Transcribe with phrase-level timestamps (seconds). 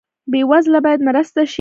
[0.31, 1.49] بې وزله باید مرسته شي